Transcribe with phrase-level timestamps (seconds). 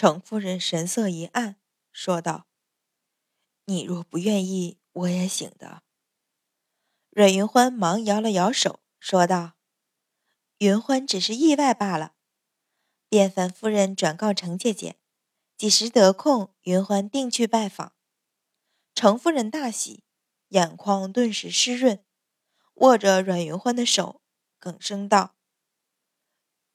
[0.00, 1.56] 程夫人神色一暗，
[1.90, 2.46] 说道
[3.66, 5.82] ：“你若不愿意，我也行的。”
[7.10, 9.54] 阮云欢忙摇了摇手，说道
[10.58, 12.14] ：“云欢只是意外罢了。”
[13.10, 15.00] 便烦夫人转告程姐姐，
[15.56, 17.92] 几时得空，云欢定去拜访。
[18.94, 20.04] 程夫人大喜，
[20.50, 22.04] 眼眶顿时湿润，
[22.74, 24.22] 握着阮云欢的手，
[24.60, 25.34] 哽声道：“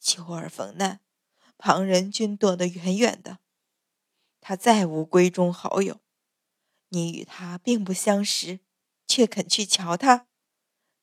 [0.01, 0.99] 秋儿逢难。”
[1.65, 3.39] 旁人均躲得远远的，
[4.41, 6.01] 他再无闺中好友，
[6.89, 8.59] 你与他并不相识，
[9.07, 10.27] 却肯去瞧他，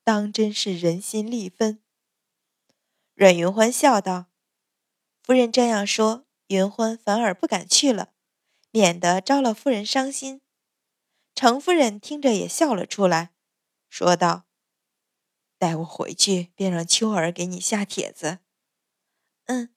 [0.03, 1.81] 当真是人心立分。
[3.15, 4.27] 阮云欢笑道
[5.25, 8.13] ：“夫人这样说，云欢反而不敢去了，
[8.69, 10.41] 免得招了夫人伤心。”
[11.33, 13.33] 程夫人听着也笑了出来，
[13.89, 14.45] 说道
[15.57, 18.41] ：“待我回去，便让秋儿给你下帖子。”
[19.45, 19.73] 嗯。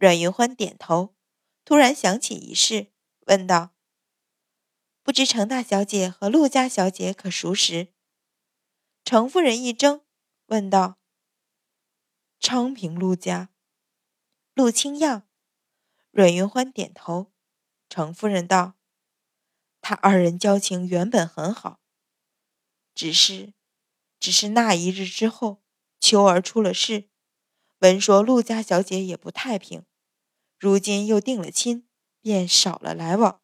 [0.00, 1.14] 阮云欢点头，
[1.62, 2.90] 突然想起一事，
[3.26, 3.74] 问道
[5.04, 7.92] ：“不知程大小姐和陆家小姐可熟识？”
[9.04, 10.06] 程夫人一怔，
[10.46, 10.98] 问道
[12.40, 13.50] ：“昌平陆家，
[14.54, 15.28] 陆清样？”
[16.12, 17.30] 阮云欢点头。
[17.90, 18.78] 程夫人道
[19.82, 21.78] ：“他二人交情原本很好，
[22.94, 23.52] 只是，
[24.18, 25.62] 只是那一日之后，
[26.00, 27.10] 秋儿出了事，
[27.80, 29.84] 闻说陆家小姐也不太平。”
[30.60, 31.88] 如今又定了亲，
[32.20, 33.40] 便少了来往，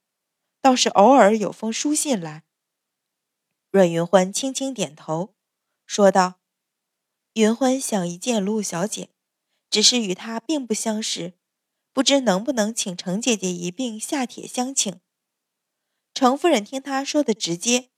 [0.61, 2.45] 倒是偶尔有封书信来。
[3.70, 5.34] 阮云欢轻轻点头，
[5.87, 6.41] 说道
[7.33, 9.09] ：“云欢想一见陆小姐，
[9.70, 11.33] 只是与她并不相识，
[11.94, 15.00] 不知能不能请程姐姐一并下帖相请。”
[16.12, 17.89] 程夫人听他说的直接，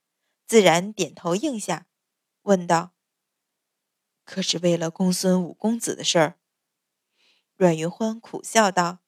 [0.47, 1.87] 自然点头应下，
[2.43, 2.93] 问道
[4.23, 6.39] ：“可是为了公孙五公子的事儿？”
[7.57, 8.99] 阮云欢苦笑道。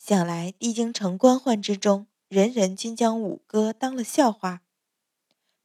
[0.00, 4.62] 想来帝京城官宦之中，人人均将五哥当了笑话。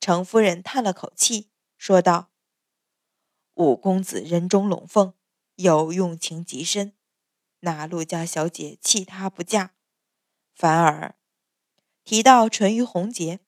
[0.01, 2.31] 程夫人叹了口气，说道
[3.55, 5.13] ：“五公子人中龙凤，
[5.55, 6.97] 又用情极深，
[7.61, 9.73] 那陆家小姐弃他不嫁，
[10.53, 11.15] 反而
[12.03, 13.39] 提到淳于红杰，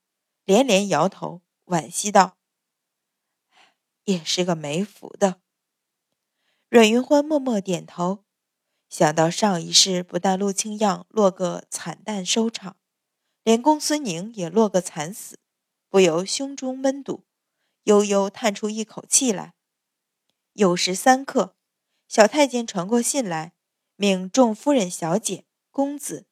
[0.45, 2.37] 连连摇头，惋惜道
[4.05, 5.41] ：‘也是个没福的。’”
[6.69, 8.23] 阮云欢默默点头。
[8.89, 12.77] 想到上一世，不但陆清样落个惨淡收场，
[13.43, 15.39] 连公孙宁也落个惨死，
[15.89, 17.25] 不由胸中闷堵，
[17.83, 19.53] 悠悠叹出一口气来。
[20.55, 21.55] 酉时三刻，
[22.07, 23.53] 小太监传过信来，
[23.95, 26.25] 命众夫人、小姐、公子、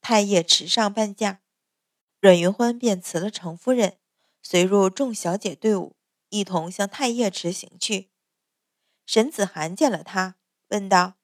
[0.00, 1.40] 太液池上伴驾。
[2.20, 3.98] 阮云欢便辞了程夫人，
[4.42, 5.96] 随入众小姐队伍，
[6.28, 8.10] 一同向太液池行去。
[9.04, 10.36] 沈子涵见了他，
[10.68, 11.21] 问道。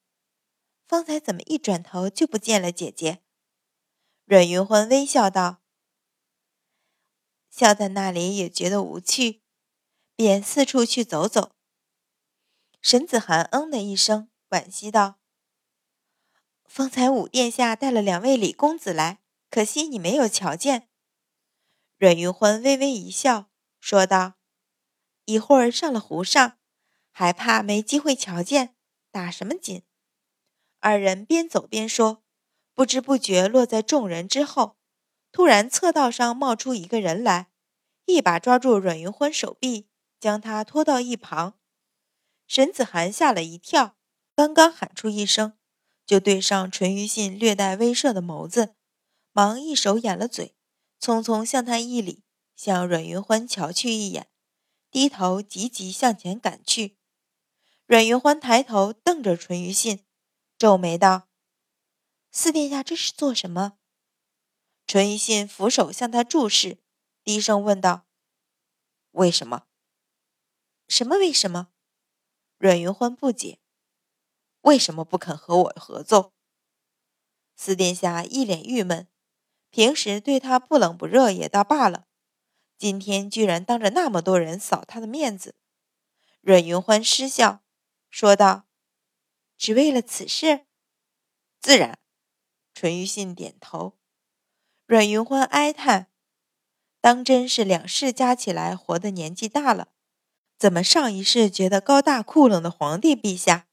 [0.89, 3.21] 方才怎么一转头就不见了姐姐？
[4.25, 5.61] 阮云欢微笑道
[7.47, 9.43] ：“笑在那里也觉得无趣，
[10.15, 11.51] 便四处去走走。”
[12.81, 15.19] 沈子涵嗯的一声，惋惜道
[16.65, 20.89] ：“方才五殿下带了两位李公子来，可惜你没有瞧见。”
[21.99, 24.39] 阮云欢微微一笑，说道
[25.25, 26.57] ：“一会儿上了湖上，
[27.11, 28.75] 还怕没机会瞧见，
[29.11, 29.83] 打什么紧？”
[30.79, 32.23] 二人边走边说，
[32.73, 34.77] 不知不觉落在众人之后。
[35.31, 37.51] 突然，侧道上冒出一个人来，
[38.05, 39.87] 一把抓住阮云欢手臂，
[40.19, 41.59] 将他拖到一旁。
[42.47, 43.95] 沈子涵吓了一跳，
[44.35, 45.53] 刚刚喊出一声，
[46.05, 48.73] 就对上淳于信略带威慑的眸子，
[49.31, 50.55] 忙一手掩了嘴，
[50.99, 52.23] 匆匆向他一礼，
[52.55, 54.27] 向阮云欢瞧去一眼，
[54.89, 56.97] 低头急急向前赶去。
[57.85, 60.05] 阮云欢抬头瞪着淳于信。
[60.59, 61.29] 皱眉道
[62.31, 63.77] ：“四殿下这是做什么？”
[64.85, 66.79] 淳于信俯首向他注视，
[67.23, 68.05] 低声问道
[69.11, 69.67] ：“为什么？
[70.89, 71.69] 什么为什么？”
[72.59, 73.59] 阮云欢不解
[74.63, 76.33] ：“为什么不肯和我合奏？”
[77.55, 79.07] 四殿下一脸郁闷，
[79.69, 82.07] 平时对他不冷不热也倒罢了，
[82.77, 85.55] 今天居然当着那么多人扫他的面子。
[86.41, 87.63] 阮云欢失笑，
[88.09, 88.65] 说道。
[89.59, 90.61] 只为了此事，
[91.59, 91.99] 自然。
[92.73, 93.99] 淳于信点头。
[94.85, 96.09] 阮云欢哀叹
[97.01, 99.89] ：“当真是两世加起来，活的年纪大了。
[100.57, 103.67] 怎么上一世觉得高大酷冷的皇帝陛下，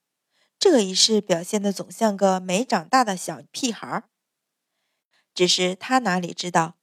[0.58, 4.02] 这一世表现的总像个没长大的小屁孩？
[5.32, 6.78] 只是他哪里知道，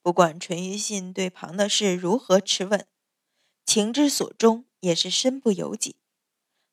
[0.00, 2.86] 不管淳于信对旁的事如何持稳，
[3.66, 5.96] 情之所钟也是身不由己。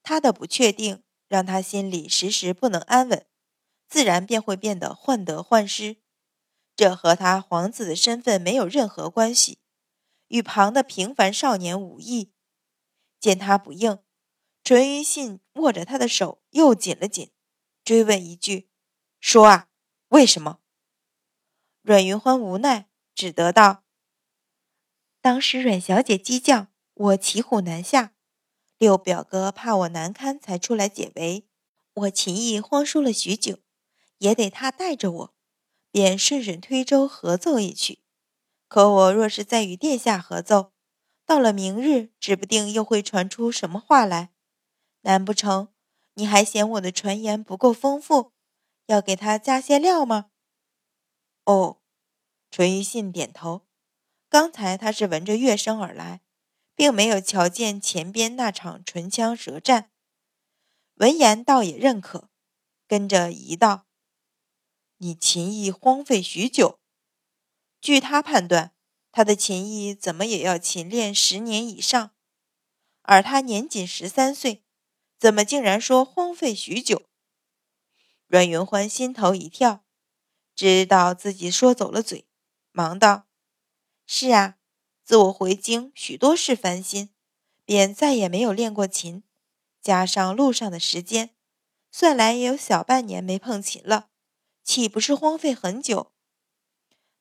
[0.04, 1.02] 他的不确定。”
[1.32, 3.26] 让他心里时时不能安稳，
[3.88, 6.02] 自然便会变得患得患失。
[6.76, 9.60] 这和他皇子的身份没有任何关系，
[10.28, 12.34] 与旁的平凡少年无异。
[13.18, 14.00] 见他不应，
[14.62, 17.32] 淳于信握着他的手又紧了紧，
[17.86, 18.70] 追问一句
[19.22, 19.70] ：“说啊，
[20.10, 20.60] 为什么？”
[21.82, 23.86] 阮云欢无奈，只得道
[25.22, 28.16] ：“当时阮小姐激将，我骑虎难下，
[28.82, 31.48] 六表哥怕我难堪，才出来解围。
[31.94, 33.60] 我秦意慌输了许久，
[34.18, 35.36] 也得他带着我。”
[35.92, 38.00] 便顺水推舟合奏一曲，
[38.68, 40.72] 可我若是再与殿下合奏，
[41.28, 44.32] 到了明日，指不定又会传出什么话来。
[45.02, 45.68] 难不成
[46.16, 48.32] 你还嫌我的传言不够丰富，
[48.88, 50.32] 要给他加些料吗？
[51.46, 51.78] 哦，
[52.50, 53.68] 淳于信点头。
[54.28, 56.22] 刚才他是闻着乐声而来，
[56.82, 59.92] 并没有瞧见前边那场唇枪舌战。
[60.96, 62.32] 闻言倒也认可，
[62.88, 63.86] 跟着一道。
[64.98, 66.80] 你琴艺荒废许久，
[67.80, 68.74] 据他判断，
[69.12, 72.16] 他的琴艺怎么也要勤练十年以上，
[73.04, 74.64] 而他年仅十三岁，
[75.20, 77.04] 怎么竟然说荒废许久？
[78.26, 79.86] 阮云欢心头一跳，
[80.56, 82.26] 知道自己说走了嘴，
[82.72, 83.28] 忙道
[84.08, 84.58] ：“是啊，
[85.04, 87.10] 自我回京，许多事烦心，
[87.66, 89.24] 便再也没有练过琴，
[89.82, 91.36] 加上路上的时间，
[91.92, 94.10] 算来也有小半年没碰琴了。”
[94.64, 96.14] 岂不是荒废很久？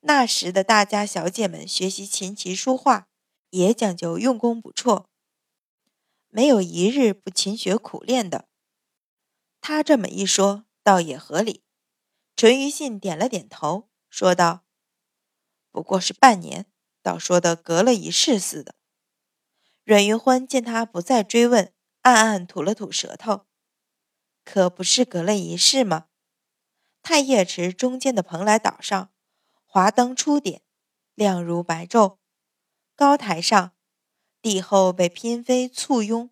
[0.00, 3.09] 那时的大家小姐们学习琴棋书画，
[3.49, 5.09] 也讲究用功不辍，
[6.29, 8.49] 没有一日不勤学苦练的。
[9.62, 11.65] 他这么一说，倒也合理。
[12.37, 14.65] 淳于信点了点头，说道
[15.73, 16.69] ：“不过是半年，
[17.02, 18.75] 倒说的隔了一世似的。”
[19.85, 23.47] 阮云欢见他不再追问，暗暗吐了吐舌头
[24.44, 26.06] ：“可不是隔了一世吗？”
[27.02, 29.11] 太液池中间的蓬莱岛上，
[29.64, 30.62] 华灯初点，
[31.14, 32.19] 亮如白昼。
[32.94, 33.73] 高台上，
[34.43, 36.31] 帝后被嫔妃簇拥，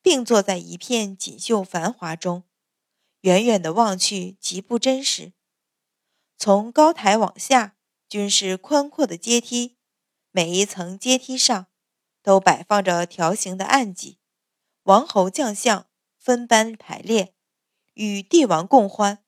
[0.00, 2.44] 并坐在一片锦绣繁华中，
[3.20, 5.34] 远远的望去极不真实。
[6.38, 7.76] 从高台往下，
[8.08, 9.76] 均是宽阔的阶梯，
[10.32, 11.66] 每一层阶梯上
[12.22, 14.18] 都摆放着条形的案几，
[14.84, 15.86] 王侯将相
[16.18, 17.34] 分班排列，
[17.94, 19.24] 与帝王共欢。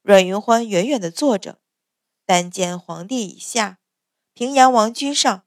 [0.00, 1.60] 阮云欢远远地坐着，
[2.24, 3.80] 但见皇帝以下，
[4.32, 5.44] 平阳王居上，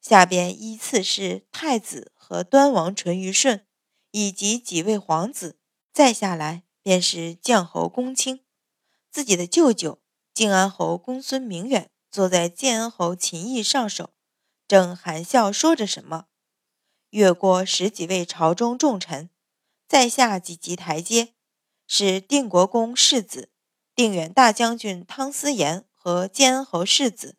[0.00, 3.66] 下边依次是太子和端王淳于顺，
[4.10, 5.58] 以及几位皇子，
[5.92, 8.44] 再下来便是将侯公卿。
[9.10, 10.00] 自己的舅舅
[10.32, 14.11] 靖安侯公孙明远坐在建安侯秦毅上首，
[14.72, 16.28] 正含笑说着什么。
[17.10, 19.28] 越过十几位朝中重臣，
[19.86, 21.34] 再下几级台阶，
[21.86, 23.50] 是定国公世子。
[23.94, 27.36] 定远大将军汤思言和建安侯世子、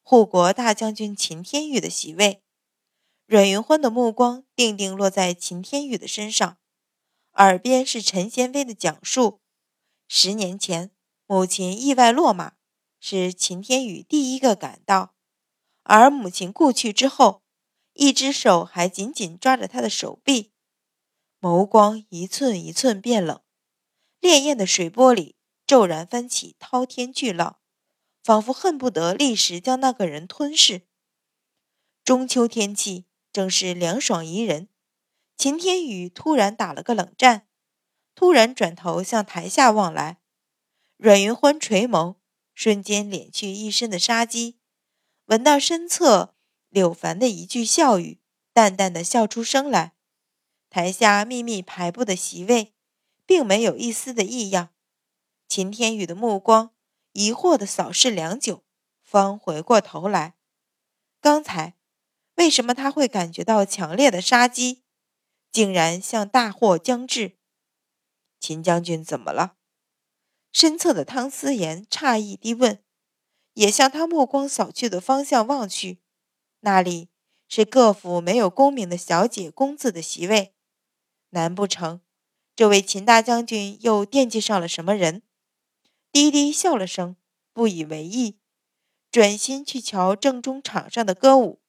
[0.00, 2.44] 护国大将军秦天宇的席位，
[3.26, 6.58] 阮云欢的目光定定落在秦天宇的身上，
[7.32, 9.40] 耳边是陈贤妃的讲述：
[10.06, 10.92] 十年前
[11.26, 12.52] 母亲意外落马，
[13.00, 15.15] 是秦天宇第一个赶到，
[15.88, 17.42] 而母亲故去之后，
[17.92, 20.52] 一只手还紧紧抓着他的手臂，
[21.40, 23.40] 眸光一寸一寸变冷，
[24.20, 25.36] 潋滟的水波里。
[25.66, 27.58] 骤然翻起滔天巨浪，
[28.22, 30.86] 仿佛恨不得立时将那个人吞噬。
[32.04, 34.68] 中秋天气正是凉爽宜人，
[35.36, 37.48] 秦天宇突然打了个冷战，
[38.14, 40.20] 突然转头向台下望来。
[40.96, 42.14] 阮云欢垂眸，
[42.54, 44.60] 瞬间敛去一身的杀机，
[45.26, 46.36] 闻到身侧
[46.68, 48.20] 柳凡的一句笑语，
[48.52, 49.94] 淡淡的笑出声来。
[50.70, 52.74] 台下密密排布的席位，
[53.24, 54.70] 并没有一丝的异样。
[55.48, 56.74] 秦天宇的目光
[57.12, 58.64] 疑惑地扫视良久，
[59.02, 60.36] 方回过头来。
[61.20, 61.74] 刚才
[62.36, 64.84] 为什么他会感觉到强烈的杀机？
[65.50, 67.38] 竟然像大祸将至。
[68.38, 69.56] 秦将军怎么了？
[70.52, 72.84] 身侧的汤思言诧异地问，
[73.56, 75.98] 也向他目光扫去的方向望去。
[76.60, 77.08] 那里
[77.48, 80.54] 是各府没有功名的小姐公子的席位。
[81.30, 82.02] 难不成
[82.54, 85.22] 这位秦大将军又惦记上了什么人？
[86.12, 87.16] 低低笑了声，
[87.54, 88.38] 不以为意，
[89.10, 91.60] 转心去瞧正中场上的歌舞。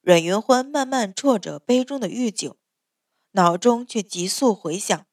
[0.00, 2.56] 阮云欢慢慢啜着杯中的御酒，
[3.32, 5.06] 脑中却急速回想。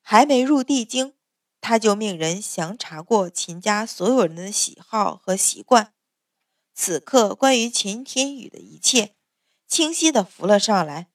[0.00, 1.12] 还没入帝京，
[1.60, 5.92] 他就命人详查过秦家所有人的喜好和习惯。
[6.74, 9.16] 此刻，关于秦天宇的一切，
[9.66, 11.10] 清晰地浮了上来。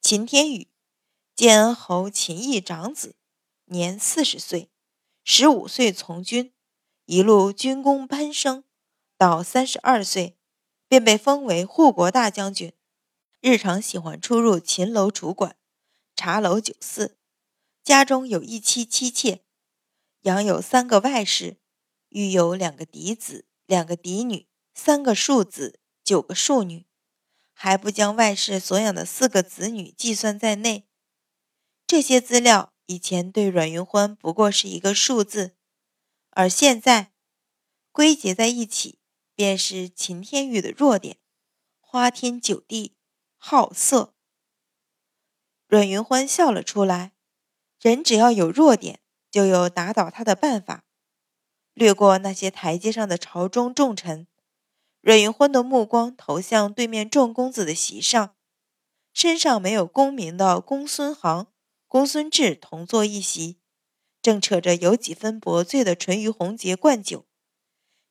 [0.00, 0.68] 秦天宇，
[1.36, 3.16] 建安侯秦义长子。
[3.66, 4.70] 年四十岁，
[5.22, 6.52] 十五岁从军，
[7.04, 8.64] 一路军功攀升，
[9.16, 10.36] 到三十二岁，
[10.88, 12.72] 便被封为护国大将军。
[13.40, 15.54] 日常喜欢出入秦楼楚馆、
[16.16, 17.16] 茶楼酒肆，
[17.84, 19.44] 家中有一妻七妾，
[20.22, 21.58] 养有三个外室，
[22.10, 26.86] 育有两个嫡子、两个嫡女、三个庶子、九个庶女，
[27.52, 30.86] 还不将外室所养的四个子女计算在内。
[31.86, 35.56] 这些资料以前对阮云欢不过是一个数字，
[36.30, 37.12] 而现在
[37.90, 38.98] 归结在一起，
[39.34, 41.18] 便是秦天玉的弱点：
[41.80, 42.96] 花天酒地。
[43.42, 44.14] 好色。
[45.66, 47.12] 阮云欢笑了出来。
[47.80, 48.99] 人只要有弱点，
[49.30, 50.84] 就有打倒他的办法。
[51.74, 54.26] 掠过那些台阶上的朝中重臣，
[55.00, 58.34] 阮云欢的目光投向对面众公子的席上，
[59.14, 61.46] 身上没有功名的公孙航、
[61.86, 63.58] 公孙志同坐一席，
[64.20, 67.26] 正扯着有几分薄醉的淳于红杰灌酒。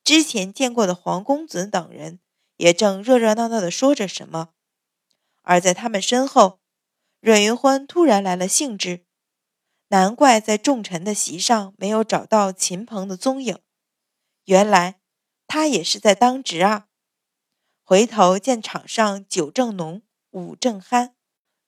[0.03, 2.19] 之前见过的黄公子等人，
[2.57, 4.49] 也正热热闹闹的说着什么。
[5.43, 6.59] 而在他们身后，
[7.19, 9.05] 阮云欢突然来了兴致，
[9.89, 13.59] 难怪在众臣的席上没有找到秦鹏的踪影，
[14.45, 15.01] 原来
[15.47, 16.87] 他也是在当值啊！
[17.83, 21.13] 回头见场上酒正浓，舞正酣，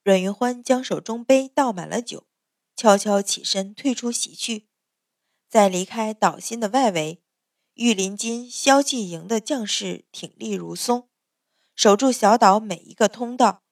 [0.04, 2.28] 阮云欢将手中杯倒满了酒，
[2.76, 4.68] 悄悄起身退出席去。
[5.48, 7.20] 在离开岛心的外围，
[7.74, 11.08] 御林军萧继营的将士挺立如松，
[11.74, 13.64] 守住小岛每一个通道。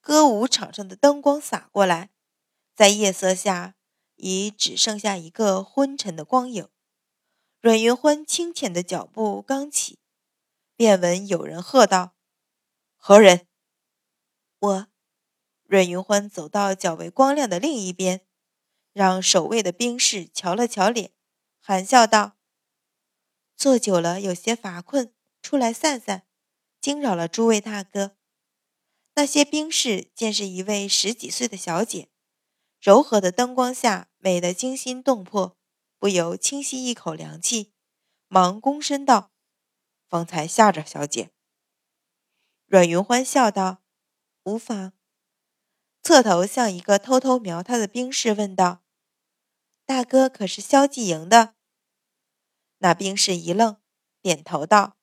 [0.00, 2.10] 歌舞场上的灯光洒过来，
[2.74, 3.74] 在夜色下
[4.16, 6.68] 已只剩下一个昏沉的光影。
[7.60, 10.00] 阮云欢轻浅的脚步刚起，
[10.74, 12.16] 便闻有人喝道
[12.96, 13.46] ：“何人？”
[14.58, 14.86] 我。
[15.64, 18.26] 阮云欢走到较为光亮的另一边，
[18.92, 21.12] 让守卫的兵士瞧了瞧脸，
[21.60, 22.36] 含笑道
[23.56, 26.26] ：“坐久了有些乏困，出来散散，
[26.80, 28.18] 惊扰了诸位大哥。”
[29.16, 32.10] 那些兵士见是一位十几岁的小姐，
[32.82, 35.56] 柔和的灯光下美得惊心动魄，
[36.00, 37.72] 不由轻吸一口凉气，
[38.26, 39.30] 忙躬身道
[40.10, 41.30] ：“方才吓着小姐。”
[42.66, 43.84] 阮云欢笑道
[44.42, 44.94] ：“无妨。”
[46.02, 48.82] 侧头向一个偷偷瞄他的兵士问道
[49.86, 51.54] ：“大哥可是萧继营的？”
[52.78, 53.76] 那兵士一愣，
[54.20, 54.96] 点头道：“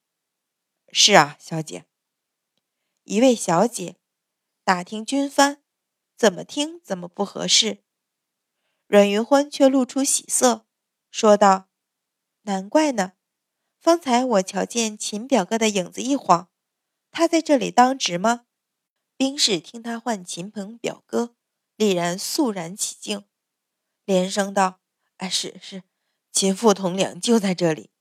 [0.92, 1.86] 是啊，小姐。”
[3.06, 3.96] 一位小姐。
[4.66, 5.59] 打听军番，
[6.20, 7.82] 怎么听怎么不合适。
[8.88, 10.66] 阮云欢却露出喜色，
[11.10, 11.70] 说道
[12.44, 13.14] ：“难怪呢，
[13.80, 16.50] 方才我瞧见秦表哥的影子一晃，
[17.10, 18.48] 他在这里当值吗？”
[19.16, 21.38] 兵士听他唤秦鹏表哥，
[21.78, 23.24] 立然肃然起敬，
[24.04, 24.82] 连声道
[25.16, 25.84] ：“哎，是是，
[26.34, 27.92] 秦副统领就在这里。”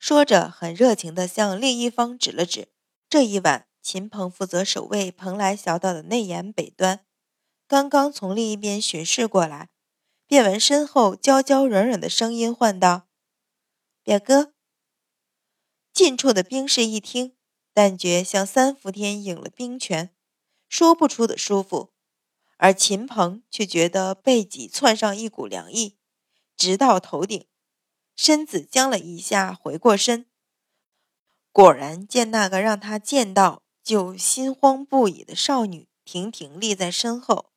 [0.00, 2.72] 说着，很热情地向另一方指了指。
[3.08, 3.66] 这一晚。
[3.80, 7.06] 秦鹏负责守卫蓬莱小岛的内沿北端，
[7.68, 9.68] 刚刚从另一边巡视过来，
[10.26, 13.08] 便闻身后娇娇软软的声音唤道
[14.02, 14.54] ：“表哥。”
[15.92, 17.36] 近处的兵士一听，
[17.74, 20.14] 但觉像三伏天饮了冰泉，
[20.70, 21.92] 说不出的舒服；
[22.56, 25.98] 而秦鹏却觉得背脊窜上一股凉意，
[26.56, 27.46] 直到头顶，
[28.16, 30.24] 身子僵了一下，回过身，
[31.52, 33.62] 果然见那个让他见到。
[33.84, 37.52] 就心慌不已的少女，亭亭立在身后。